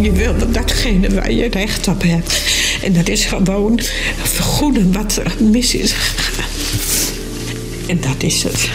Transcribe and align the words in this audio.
Je 0.00 0.12
wil 0.12 0.34
datgene 0.52 1.14
waar 1.14 1.32
je 1.32 1.48
recht 1.48 1.88
op 1.88 2.02
hebt. 2.02 2.54
En 2.82 2.92
dat 2.92 3.08
is 3.08 3.24
gewoon 3.24 3.78
vergoeden 4.16 4.92
wat 4.92 5.16
er 5.16 5.34
mis 5.50 5.74
is. 5.74 5.94
En 7.88 8.00
dat 8.00 8.22
is 8.22 8.42
het. 8.42 8.70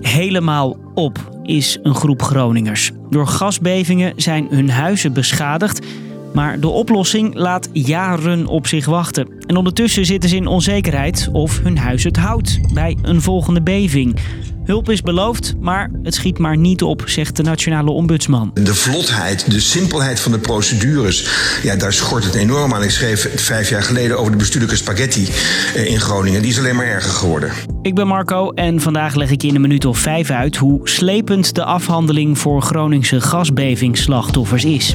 Helemaal 0.00 0.76
op 0.94 1.30
is 1.42 1.78
een 1.82 1.94
groep 1.94 2.22
Groningers. 2.22 2.90
Door 3.10 3.26
gasbevingen 3.26 4.12
zijn 4.16 4.46
hun 4.50 4.70
huizen 4.70 5.12
beschadigd. 5.12 5.86
Maar 6.34 6.60
de 6.60 6.68
oplossing 6.68 7.34
laat 7.34 7.68
jaren 7.72 8.46
op 8.46 8.66
zich 8.66 8.86
wachten. 8.86 9.28
En 9.46 9.56
ondertussen 9.56 10.06
zitten 10.06 10.30
ze 10.30 10.36
in 10.36 10.46
onzekerheid 10.46 11.28
of 11.32 11.60
hun 11.62 11.78
huis 11.78 12.04
het 12.04 12.16
houdt 12.16 12.58
bij 12.74 12.96
een 13.02 13.20
volgende 13.20 13.62
beving. 13.62 14.16
Hulp 14.64 14.90
is 14.90 15.00
beloofd, 15.00 15.54
maar 15.60 15.90
het 16.02 16.14
schiet 16.14 16.38
maar 16.38 16.56
niet 16.56 16.82
op, 16.82 17.02
zegt 17.06 17.36
de 17.36 17.42
nationale 17.42 17.90
ombudsman. 17.90 18.50
De 18.54 18.74
vlotheid, 18.74 19.50
de 19.50 19.60
simpelheid 19.60 20.20
van 20.20 20.32
de 20.32 20.38
procedures, 20.38 21.28
ja, 21.62 21.76
daar 21.76 21.92
schort 21.92 22.24
het 22.24 22.34
enorm 22.34 22.74
aan. 22.74 22.82
Ik 22.82 22.90
schreef 22.90 23.28
vijf 23.34 23.68
jaar 23.68 23.82
geleden 23.82 24.18
over 24.18 24.32
de 24.32 24.38
bestuurlijke 24.38 24.76
spaghetti 24.76 25.28
eh, 25.74 25.90
in 25.90 26.00
Groningen. 26.00 26.42
Die 26.42 26.50
is 26.50 26.58
alleen 26.58 26.76
maar 26.76 26.86
erger 26.86 27.10
geworden. 27.10 27.52
Ik 27.82 27.94
ben 27.94 28.06
Marco 28.06 28.50
en 28.50 28.80
vandaag 28.80 29.14
leg 29.14 29.30
ik 29.30 29.42
in 29.42 29.54
een 29.54 29.60
minuut 29.60 29.84
of 29.84 29.98
vijf 29.98 30.30
uit 30.30 30.56
hoe 30.56 30.80
slepend 30.88 31.54
de 31.54 31.64
afhandeling 31.64 32.38
voor 32.38 32.62
Groningse 32.62 33.20
gasbevingsslachtoffers 33.20 34.64
is. 34.64 34.94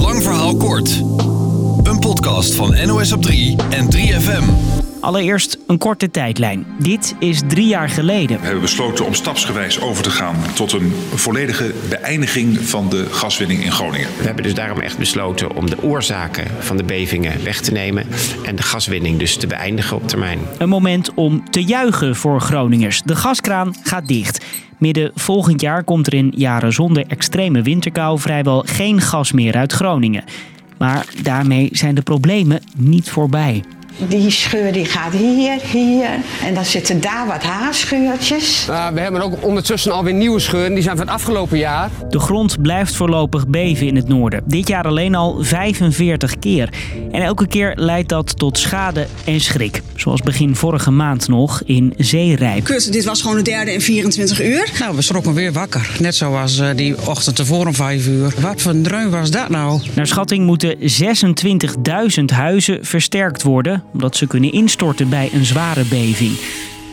Lang 0.00 0.22
verhaal 0.22 0.56
kort. 0.56 1.02
Een 1.82 1.98
podcast 1.98 2.54
van 2.54 2.86
NOS 2.86 3.12
op 3.12 3.22
3 3.22 3.56
en 3.70 3.88
3FM. 3.96 4.44
Allereerst 5.00 5.58
een 5.72 5.78
korte 5.78 6.10
tijdlijn. 6.10 6.66
Dit 6.78 7.14
is 7.18 7.40
drie 7.46 7.66
jaar 7.66 7.88
geleden. 7.88 8.38
We 8.38 8.44
hebben 8.44 8.62
besloten 8.62 9.06
om 9.06 9.14
stapsgewijs 9.14 9.80
over 9.80 10.02
te 10.02 10.10
gaan 10.10 10.36
tot 10.54 10.72
een 10.72 10.92
volledige 11.14 11.74
beëindiging 11.88 12.60
van 12.60 12.88
de 12.88 13.06
gaswinning 13.10 13.64
in 13.64 13.72
Groningen. 13.72 14.08
We 14.18 14.24
hebben 14.24 14.42
dus 14.42 14.54
daarom 14.54 14.80
echt 14.80 14.98
besloten 14.98 15.56
om 15.56 15.70
de 15.70 15.82
oorzaken 15.82 16.46
van 16.58 16.76
de 16.76 16.84
bevingen 16.84 17.44
weg 17.44 17.60
te 17.60 17.72
nemen 17.72 18.06
en 18.44 18.56
de 18.56 18.62
gaswinning 18.62 19.18
dus 19.18 19.36
te 19.36 19.46
beëindigen 19.46 19.96
op 19.96 20.08
termijn. 20.08 20.38
Een 20.58 20.68
moment 20.68 21.14
om 21.14 21.50
te 21.50 21.64
juichen 21.64 22.16
voor 22.16 22.40
Groningers. 22.40 23.02
De 23.04 23.16
gaskraan 23.16 23.74
gaat 23.82 24.08
dicht. 24.08 24.44
Midden 24.78 25.10
volgend 25.14 25.60
jaar 25.60 25.84
komt 25.84 26.06
er 26.06 26.14
in 26.14 26.32
jaren 26.36 26.72
zonder 26.72 27.04
extreme 27.06 27.62
winterkou 27.62 28.18
vrijwel 28.18 28.64
geen 28.66 29.00
gas 29.00 29.32
meer 29.32 29.56
uit 29.56 29.72
Groningen. 29.72 30.24
Maar 30.78 31.06
daarmee 31.22 31.68
zijn 31.72 31.94
de 31.94 32.02
problemen 32.02 32.60
niet 32.76 33.10
voorbij. 33.10 33.62
Die 33.96 34.30
scheur 34.30 34.72
die 34.72 34.84
gaat 34.84 35.12
hier, 35.12 35.60
hier. 35.62 36.08
En 36.44 36.54
dan 36.54 36.64
zitten 36.64 37.00
daar 37.00 37.26
wat 37.26 37.42
haarscheurtjes. 37.42 38.64
Nou, 38.66 38.94
we 38.94 39.00
hebben 39.00 39.22
ook 39.22 39.44
ondertussen 39.44 39.92
alweer 39.92 40.14
nieuwe 40.14 40.40
scheuren. 40.40 40.74
Die 40.74 40.82
zijn 40.82 40.96
van 40.96 41.06
het 41.06 41.14
afgelopen 41.14 41.58
jaar. 41.58 41.90
De 42.08 42.18
grond 42.18 42.62
blijft 42.62 42.96
voorlopig 42.96 43.48
beven 43.48 43.86
in 43.86 43.96
het 43.96 44.08
noorden. 44.08 44.42
Dit 44.44 44.68
jaar 44.68 44.84
alleen 44.84 45.14
al 45.14 45.42
45 45.42 46.38
keer. 46.38 46.68
En 47.10 47.22
elke 47.22 47.46
keer 47.46 47.72
leidt 47.76 48.08
dat 48.08 48.38
tot 48.38 48.58
schade 48.58 49.06
en 49.24 49.40
schrik. 49.40 49.82
Zoals 49.96 50.20
begin 50.20 50.56
vorige 50.56 50.90
maand 50.90 51.28
nog 51.28 51.62
in 51.64 51.94
Zeerijp. 51.96 52.64
Kut, 52.64 52.92
dit 52.92 53.04
was 53.04 53.22
gewoon 53.22 53.36
de 53.36 53.42
derde 53.42 53.72
in 53.72 53.80
24 53.80 54.42
uur. 54.42 54.70
Nou, 54.78 54.96
we 54.96 55.02
schrokken 55.02 55.34
weer 55.34 55.52
wakker. 55.52 55.90
Net 55.98 56.14
zoals 56.14 56.58
uh, 56.58 56.68
die 56.76 57.06
ochtend 57.06 57.36
tevoren 57.36 57.66
om 57.66 57.74
5 57.74 58.06
uur. 58.06 58.34
Wat 58.38 58.62
voor 58.62 58.72
een 58.72 58.82
dreun 58.82 59.10
was 59.10 59.30
dat 59.30 59.48
nou? 59.48 59.80
Naar 59.94 60.06
schatting 60.06 60.46
moeten 60.46 60.76
26.000 62.18 62.24
huizen 62.24 62.78
versterkt 62.84 63.42
worden 63.42 63.81
omdat 63.92 64.16
ze 64.16 64.26
kunnen 64.26 64.52
instorten 64.52 65.08
bij 65.08 65.30
een 65.32 65.44
zware 65.44 65.84
beving. 65.84 66.38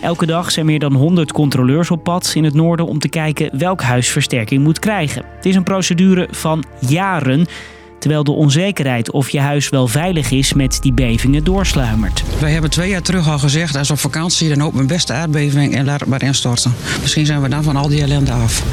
Elke 0.02 0.26
dag 0.26 0.52
zijn 0.52 0.66
meer 0.66 0.80
dan 0.80 0.94
100 0.94 1.32
controleurs 1.32 1.92
op 1.92 2.04
pad 2.04 2.32
in 2.36 2.44
het 2.44 2.54
noorden 2.54 2.88
om 2.88 3.00
te 3.00 3.10
kijken 3.10 3.58
welk 3.58 3.82
huis 3.82 4.08
versterking 4.10 4.64
moet 4.64 4.80
krijgen. 4.80 5.24
Het 5.36 5.46
is 5.46 5.56
een 5.56 5.64
procedure 5.64 6.28
van 6.32 6.64
jaren, 6.80 7.48
terwijl 8.00 8.24
de 8.24 8.32
onzekerheid 8.32 9.12
of 9.12 9.30
je 9.30 9.40
huis 9.40 9.70
wel 9.70 9.88
veilig 9.88 10.32
is 10.32 10.54
met 10.54 10.78
die 10.82 10.94
bevingen 10.94 11.44
doorsluimert. 11.44 12.24
Wij 12.40 12.52
hebben 12.52 12.70
twee 12.70 12.90
jaar 12.90 13.02
terug 13.02 13.30
al 13.30 13.40
gezegd, 13.40 13.76
als 13.76 13.92
op 13.92 14.00
vakantie 14.00 14.50
dan 14.50 14.64
ook 14.64 14.74
mijn 14.74 14.88
beste 14.88 15.14
aardbeving 15.14 15.76
en 15.76 15.86
laat 15.86 16.06
maar 16.06 16.24
instorten. 16.24 16.74
Misschien 17.02 17.26
zijn 17.26 17.42
we 17.42 17.50
dan 17.50 17.64
van 17.64 17.76
al 17.76 17.88
die 17.88 18.02
ellende 18.02 18.32
af. 18.32 18.64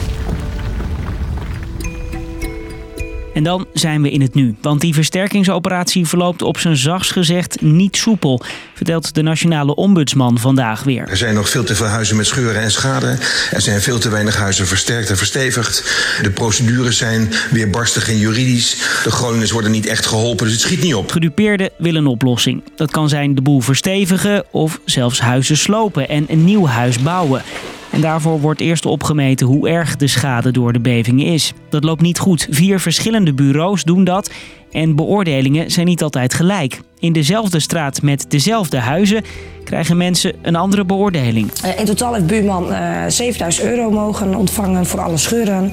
En 3.37 3.43
dan 3.43 3.67
zijn 3.73 4.03
we 4.03 4.11
in 4.11 4.21
het 4.21 4.35
nu. 4.35 4.55
Want 4.61 4.81
die 4.81 4.95
versterkingsoperatie 4.95 6.07
verloopt 6.07 6.43
op 6.43 6.59
zijn 6.59 6.77
zachts 6.77 7.11
gezegd 7.11 7.61
niet 7.61 7.97
soepel, 7.97 8.43
vertelt 8.75 9.15
de 9.15 9.23
nationale 9.23 9.75
ombudsman 9.75 10.39
vandaag 10.39 10.83
weer. 10.83 11.09
Er 11.09 11.17
zijn 11.17 11.35
nog 11.35 11.49
veel 11.49 11.65
te 11.65 11.75
veel 11.75 11.87
huizen 11.87 12.17
met 12.17 12.27
scheuren 12.27 12.63
en 12.63 12.71
schade. 12.71 13.19
Er 13.51 13.61
zijn 13.61 13.81
veel 13.81 13.99
te 13.99 14.09
weinig 14.09 14.37
huizen 14.37 14.67
versterkt 14.67 15.11
en 15.11 15.17
verstevigd. 15.17 15.85
De 16.23 16.31
procedures 16.31 16.97
zijn 16.97 17.33
weer 17.51 17.71
barstig 17.71 18.09
en 18.09 18.19
juridisch. 18.19 18.77
De 19.05 19.11
Groningers 19.11 19.51
worden 19.51 19.71
niet 19.71 19.87
echt 19.87 20.07
geholpen, 20.07 20.45
dus 20.45 20.55
het 20.55 20.63
schiet 20.63 20.83
niet 20.83 20.95
op. 20.95 21.11
Gedupeerden 21.11 21.71
willen 21.79 22.01
een 22.01 22.11
oplossing. 22.11 22.63
Dat 22.77 22.91
kan 22.91 23.09
zijn 23.09 23.35
de 23.35 23.43
boel 23.43 23.61
verstevigen 23.61 24.45
of 24.51 24.81
zelfs 24.85 25.21
huizen 25.21 25.57
slopen 25.57 26.09
en 26.09 26.25
een 26.29 26.45
nieuw 26.45 26.67
huis 26.67 26.99
bouwen. 26.99 27.43
En 27.91 28.01
daarvoor 28.01 28.41
wordt 28.41 28.61
eerst 28.61 28.87
opgemeten 28.87 29.47
hoe 29.47 29.69
erg 29.69 29.97
de 29.97 30.07
schade 30.07 30.51
door 30.51 30.73
de 30.73 30.81
bevingen 30.81 31.27
is. 31.27 31.53
Dat 31.69 31.85
loopt 31.85 32.01
niet 32.01 32.19
goed. 32.19 32.47
Vier 32.51 32.81
verschillende 32.81 33.35
bureaus 33.35 33.85
doen 33.85 34.05
dat 34.05 34.31
en 34.71 34.97
beoordelingen 34.97 35.71
zijn 35.71 35.87
niet 35.87 36.03
altijd 36.03 36.35
gelijk. 36.35 36.81
In 36.99 37.13
dezelfde 37.13 37.61
straat 37.61 38.03
met 38.03 38.25
dezelfde 38.29 38.79
huizen 38.79 39.25
krijgen 39.65 39.97
mensen 39.97 40.33
een 40.43 40.57
andere 40.57 40.85
beoordeling. 40.85 41.53
In 41.77 41.85
totaal 41.85 42.15
heeft 42.15 42.27
buurman 42.27 42.71
uh, 42.71 43.05
7000 43.09 43.67
euro 43.67 43.91
mogen 43.91 44.35
ontvangen 44.35 44.87
voor 44.87 45.01
alle 45.01 45.17
scheuren. 45.17 45.73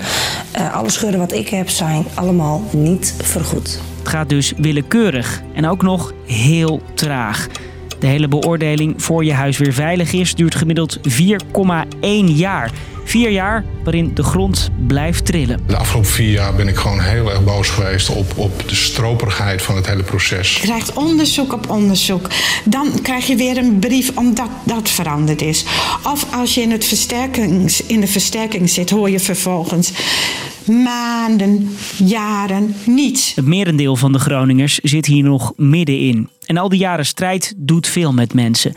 Uh, 0.57 0.73
alle 0.73 0.89
scheuren 0.89 1.19
wat 1.19 1.33
ik 1.33 1.49
heb 1.49 1.69
zijn 1.69 2.05
allemaal 2.13 2.63
niet 2.71 3.15
vergoed. 3.21 3.79
Het 3.99 4.07
gaat 4.07 4.29
dus 4.29 4.53
willekeurig 4.57 5.41
en 5.53 5.67
ook 5.67 5.81
nog 5.81 6.13
heel 6.25 6.81
traag. 6.93 7.47
De 8.03 8.09
hele 8.09 8.27
beoordeling 8.27 9.03
voor 9.03 9.25
je 9.25 9.33
huis 9.33 9.57
weer 9.57 9.73
veilig 9.73 10.13
is 10.13 10.35
duurt 10.35 10.55
gemiddeld 10.55 10.97
4,1 10.97 11.03
jaar. 12.25 12.71
Vier 13.03 13.29
jaar 13.29 13.65
waarin 13.83 14.11
de 14.13 14.23
grond 14.23 14.69
blijft 14.87 15.25
trillen. 15.25 15.59
De 15.67 15.77
afgelopen 15.77 16.09
vier 16.09 16.31
jaar 16.31 16.55
ben 16.55 16.67
ik 16.67 16.75
gewoon 16.75 16.99
heel 16.99 17.29
erg 17.29 17.43
boos 17.43 17.69
geweest 17.69 18.09
op, 18.09 18.37
op 18.37 18.69
de 18.69 18.75
stroperigheid 18.75 19.61
van 19.61 19.75
het 19.75 19.87
hele 19.87 20.03
proces. 20.03 20.53
Je 20.53 20.61
krijgt 20.61 20.93
onderzoek 20.93 21.53
op 21.53 21.69
onderzoek. 21.69 22.27
Dan 22.65 23.01
krijg 23.01 23.27
je 23.27 23.35
weer 23.35 23.57
een 23.57 23.79
brief 23.79 24.11
omdat 24.17 24.49
dat 24.63 24.89
veranderd 24.89 25.41
is. 25.41 25.65
Of 26.03 26.25
als 26.33 26.53
je 26.53 26.61
in, 26.61 26.71
het 26.71 26.85
versterkings, 26.85 27.83
in 27.83 27.99
de 27.99 28.07
versterking 28.07 28.69
zit, 28.69 28.89
hoor 28.89 29.09
je 29.09 29.19
vervolgens 29.19 29.91
maanden, 30.67 31.69
jaren 31.97 32.75
niets. 32.85 33.35
Het 33.35 33.45
merendeel 33.45 33.95
van 33.95 34.11
de 34.11 34.19
Groningers 34.19 34.79
zit 34.79 35.05
hier 35.05 35.23
nog 35.23 35.53
middenin. 35.55 36.29
En 36.45 36.57
al 36.57 36.69
die 36.69 36.79
jaren 36.79 37.05
strijd 37.05 37.53
doet 37.57 37.87
veel 37.87 38.13
met 38.13 38.33
mensen. 38.33 38.73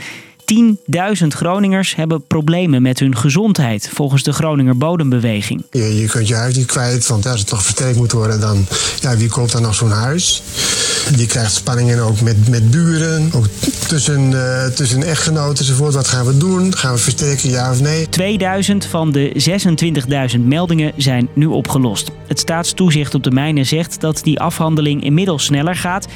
10.000 0.55 1.27
Groningers 1.29 1.95
hebben 1.95 2.27
problemen 2.27 2.83
met 2.83 2.99
hun 2.99 3.17
gezondheid, 3.17 3.91
volgens 3.93 4.23
de 4.23 4.33
Groninger 4.33 4.77
Bodembeweging. 4.77 5.65
Je, 5.71 6.01
je 6.01 6.07
kunt 6.07 6.29
je 6.29 6.35
huis 6.35 6.57
niet 6.57 6.67
kwijt, 6.67 7.07
want 7.07 7.27
als 7.27 7.39
het 7.39 7.49
toch 7.49 7.63
versterkt 7.63 7.97
moet 7.97 8.13
worden, 8.13 8.41
dan 8.41 8.67
ja, 9.01 9.17
wie 9.17 9.29
koopt 9.29 9.53
dan 9.53 9.63
nog 9.63 9.75
zo'n 9.75 9.91
huis? 9.91 10.43
Je 11.15 11.27
krijgt 11.27 11.55
spanningen 11.55 11.99
ook 11.99 12.21
met, 12.21 12.49
met 12.49 12.71
buren, 12.71 13.31
ook 13.33 13.47
tussen, 13.89 14.31
uh, 14.31 14.67
tussen 14.67 15.03
echtgenoten 15.03 15.59
enzovoort. 15.59 15.95
Wat 15.95 16.09
gaan 16.09 16.27
we 16.27 16.37
doen? 16.37 16.77
Gaan 16.77 16.93
we 16.93 16.99
versterken, 16.99 17.51
ja 17.51 17.71
of 17.71 17.81
nee? 17.81 18.09
2000 18.09 18.85
van 18.85 19.13
de 19.13 19.33
26.000 20.37 20.41
meldingen 20.41 20.93
zijn 20.97 21.29
nu 21.35 21.47
opgelost. 21.47 22.11
Het 22.27 22.39
staatstoezicht 22.39 23.15
op 23.15 23.23
de 23.23 23.31
mijnen 23.31 23.67
zegt 23.67 24.01
dat 24.01 24.21
die 24.23 24.41
afhandeling 24.41 25.05
inmiddels 25.05 25.45
sneller 25.45 25.77
gaat. 25.77 26.07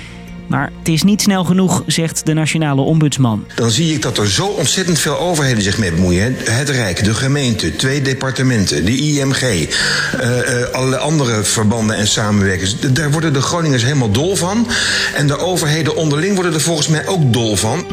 Maar 0.51 0.73
het 0.79 0.89
is 0.89 1.03
niet 1.03 1.23
snel 1.23 1.45
genoeg, 1.45 1.83
zegt 1.87 2.27
de 2.27 2.33
nationale 2.33 2.81
ombudsman. 2.81 3.45
Dan 3.55 3.71
zie 3.71 3.95
ik 3.95 4.03
dat 4.03 4.19
er 4.19 4.31
zo 4.31 4.47
ontzettend 4.47 4.99
veel 4.99 5.19
overheden 5.19 5.63
zich 5.63 5.79
mee 5.79 5.93
bemoeien. 5.93 6.35
Het 6.39 6.69
Rijk, 6.69 7.05
de 7.05 7.15
gemeente, 7.15 7.77
twee 7.77 8.03
departementen, 8.03 8.85
de 8.85 8.97
IMG, 8.97 9.43
uh, 9.43 9.59
uh, 10.21 10.69
alle 10.73 10.99
andere 10.99 11.45
verbanden 11.45 11.97
en 11.97 12.07
samenwerkers. 12.07 12.81
Daar 12.81 13.11
worden 13.11 13.33
de 13.33 13.41
Groningers 13.41 13.83
helemaal 13.83 14.11
dol 14.11 14.37
van. 14.37 14.67
En 15.15 15.27
de 15.27 15.39
overheden 15.39 15.97
onderling 15.97 16.35
worden 16.35 16.55
er 16.55 16.61
volgens 16.61 16.89
mij 16.89 17.07
ook 17.07 17.33
dol 17.33 17.57
van. 17.57 17.85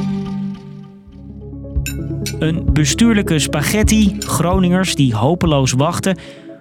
Een 2.39 2.69
bestuurlijke 2.74 3.39
spaghetti, 3.39 4.15
Groningers 4.19 4.95
die 4.95 5.15
hopeloos 5.15 5.71
wachten. 5.71 6.18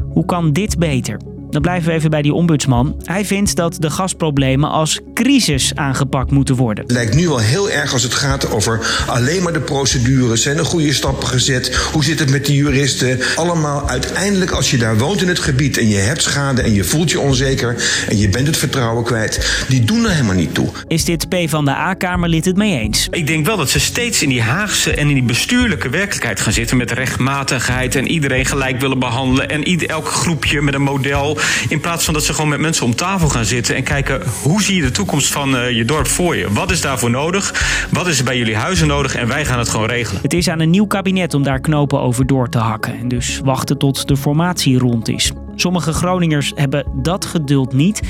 Hoe 0.08 0.24
kan 0.24 0.52
dit 0.52 0.78
beter? 0.78 1.35
Dan 1.56 1.64
blijven 1.64 1.88
we 1.88 1.94
even 1.94 2.10
bij 2.10 2.22
die 2.22 2.32
ombudsman. 2.32 2.96
Hij 3.04 3.24
vindt 3.24 3.56
dat 3.56 3.76
de 3.78 3.90
gasproblemen 3.90 4.70
als 4.70 5.00
crisis 5.14 5.74
aangepakt 5.74 6.30
moeten 6.30 6.54
worden. 6.54 6.84
Het 6.84 6.92
lijkt 6.92 7.14
nu 7.14 7.28
wel 7.28 7.38
heel 7.38 7.70
erg 7.70 7.92
als 7.92 8.02
het 8.02 8.14
gaat 8.14 8.50
over 8.50 9.04
alleen 9.06 9.42
maar 9.42 9.52
de 9.52 9.60
procedures. 9.60 10.42
Zijn 10.42 10.58
er 10.58 10.64
goede 10.64 10.92
stappen 10.92 11.28
gezet? 11.28 11.74
Hoe 11.92 12.04
zit 12.04 12.18
het 12.18 12.30
met 12.30 12.46
de 12.46 12.54
juristen? 12.54 13.20
Allemaal 13.36 13.88
uiteindelijk 13.88 14.50
als 14.50 14.70
je 14.70 14.76
daar 14.76 14.98
woont 14.98 15.22
in 15.22 15.28
het 15.28 15.38
gebied 15.38 15.78
en 15.78 15.88
je 15.88 15.96
hebt 15.96 16.22
schade 16.22 16.62
en 16.62 16.72
je 16.72 16.84
voelt 16.84 17.10
je 17.10 17.20
onzeker 17.20 18.04
en 18.08 18.18
je 18.18 18.28
bent 18.28 18.46
het 18.46 18.56
vertrouwen 18.56 19.04
kwijt. 19.04 19.64
Die 19.68 19.84
doen 19.84 20.04
er 20.04 20.10
helemaal 20.10 20.34
niet 20.34 20.54
toe. 20.54 20.68
Is 20.86 21.04
dit 21.04 21.28
P 21.28 21.34
van 21.46 21.64
de 21.64 21.70
A-Kamerlid 21.70 22.44
het 22.44 22.56
mee 22.56 22.80
eens? 22.80 23.08
Ik 23.10 23.26
denk 23.26 23.46
wel 23.46 23.56
dat 23.56 23.70
ze 23.70 23.80
steeds 23.80 24.22
in 24.22 24.28
die 24.28 24.42
Haagse 24.42 24.94
en 24.94 25.08
in 25.08 25.14
die 25.14 25.22
bestuurlijke 25.22 25.88
werkelijkheid 25.88 26.40
gaan 26.40 26.52
zitten 26.52 26.76
met 26.76 26.90
rechtmatigheid 26.90 27.94
en 27.94 28.08
iedereen 28.08 28.44
gelijk 28.44 28.80
willen 28.80 28.98
behandelen 28.98 29.48
en 29.48 29.68
ieder, 29.68 29.88
elk 29.88 30.08
groepje 30.08 30.62
met 30.62 30.74
een 30.74 30.82
model 30.82 31.38
In 31.68 31.80
plaats 31.80 32.04
van 32.04 32.14
dat 32.14 32.24
ze 32.24 32.34
gewoon 32.34 32.50
met 32.50 32.60
mensen 32.60 32.84
om 32.84 32.94
tafel 32.94 33.28
gaan 33.28 33.44
zitten 33.44 33.76
en 33.76 33.82
kijken 33.82 34.22
hoe 34.42 34.62
zie 34.62 34.76
je 34.76 34.82
de 34.82 34.90
toekomst 34.90 35.32
van 35.32 35.56
eh, 35.56 35.70
je 35.70 35.84
dorp 35.84 36.06
voor 36.06 36.36
je? 36.36 36.52
Wat 36.52 36.70
is 36.70 36.80
daarvoor 36.80 37.10
nodig? 37.10 37.54
Wat 37.90 38.06
is 38.06 38.18
er 38.18 38.24
bij 38.24 38.38
jullie 38.38 38.56
huizen 38.56 38.86
nodig? 38.86 39.14
En 39.14 39.28
wij 39.28 39.44
gaan 39.44 39.58
het 39.58 39.68
gewoon 39.68 39.88
regelen. 39.88 40.22
Het 40.22 40.32
is 40.32 40.48
aan 40.48 40.60
een 40.60 40.70
nieuw 40.70 40.86
kabinet 40.86 41.34
om 41.34 41.42
daar 41.42 41.60
knopen 41.60 42.00
over 42.00 42.26
door 42.26 42.48
te 42.48 42.58
hakken. 42.58 42.98
En 42.98 43.08
dus 43.08 43.40
wachten 43.44 43.78
tot 43.78 44.08
de 44.08 44.16
formatie 44.16 44.78
rond 44.78 45.08
is. 45.08 45.32
Sommige 45.56 45.92
Groningers 45.92 46.52
hebben 46.54 46.86
dat 46.94 47.24
geduld 47.24 47.72
niet. 47.72 48.00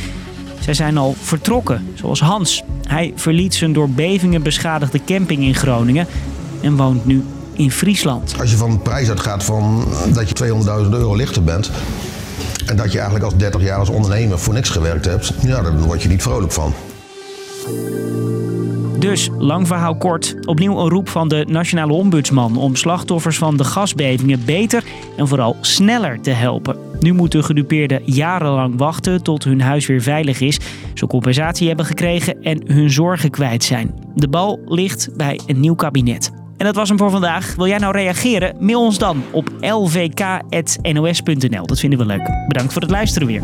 Zij 0.61 0.75
zijn 0.75 0.97
al 0.97 1.17
vertrokken, 1.21 1.87
zoals 1.95 2.21
Hans. 2.21 2.63
Hij 2.83 3.13
verliet 3.17 3.55
zijn 3.55 3.73
door 3.73 3.91
bevingen 3.91 4.43
beschadigde 4.43 5.01
camping 5.07 5.43
in 5.43 5.55
Groningen 5.55 6.07
en 6.61 6.77
woont 6.77 7.07
nu 7.07 7.25
in 7.53 7.71
Friesland. 7.71 8.35
Als 8.41 8.51
je 8.51 8.57
van 8.57 8.71
de 8.71 8.79
prijs 8.79 9.09
uitgaat 9.09 9.45
van 9.45 9.89
dat 10.13 10.29
je 10.29 10.45
200.000 10.85 10.91
euro 10.91 11.15
lichter 11.15 11.45
bent... 11.45 11.71
en 12.67 12.77
dat 12.77 12.93
je 12.93 12.97
eigenlijk 12.97 13.25
als 13.25 13.37
30 13.37 13.63
jaar 13.63 13.79
als 13.79 13.89
ondernemer 13.89 14.39
voor 14.39 14.55
niks 14.55 14.71
gewerkt 14.71 15.05
hebt... 15.05 15.33
ja, 15.41 15.63
daar 15.63 15.79
word 15.79 16.03
je 16.03 16.09
niet 16.09 16.23
vrolijk 16.23 16.53
van. 16.53 16.75
Dus, 18.99 19.31
lang 19.39 19.67
verhaal 19.67 19.97
kort, 19.97 20.37
opnieuw 20.45 20.79
een 20.79 20.89
roep 20.89 21.09
van 21.09 21.29
de 21.29 21.45
Nationale 21.49 21.93
Ombudsman 21.93 22.57
om 22.57 22.77
slachtoffers 22.77 23.39
van 23.39 23.57
de 23.57 23.65
gasbevingen 23.65 24.45
beter 24.45 24.85
en 25.17 25.29
vooral 25.29 25.57
sneller 25.61 26.21
te 26.21 26.31
helpen. 26.31 26.79
Nu 27.01 27.13
moeten 27.13 27.45
gedupeerden 27.45 28.03
jarenlang 28.05 28.79
wachten 28.79 29.23
tot 29.23 29.45
hun 29.45 29.61
huis 29.61 29.87
weer 29.87 30.03
veilig 30.03 30.41
is, 30.41 30.61
ze 30.95 31.07
compensatie 31.07 31.67
hebben 31.69 31.87
gekregen 31.87 32.43
en 32.43 32.63
hun 32.73 32.91
zorgen 32.91 33.31
kwijt 33.31 33.65
zijn. 33.65 33.95
De 34.15 34.29
bal 34.29 34.61
ligt 34.65 35.17
bij 35.17 35.41
een 35.47 35.61
nieuw 35.61 35.75
kabinet. 35.75 36.33
En 36.57 36.65
dat 36.65 36.75
was 36.75 36.89
hem 36.89 36.99
voor 36.99 37.11
vandaag. 37.11 37.55
Wil 37.55 37.67
jij 37.67 37.79
nou 37.79 37.93
reageren? 37.93 38.57
Mail 38.59 38.81
ons 38.81 38.99
dan 38.99 39.23
op 39.33 39.51
lvk.nos.nl. 39.61 41.67
Dat 41.67 41.81
vinden 41.81 41.99
we 41.99 42.07
leuk. 42.07 42.47
Bedankt 42.49 42.73
voor 42.73 42.83
het 42.83 42.91
luisteren 42.91 43.29
weer. 43.29 43.43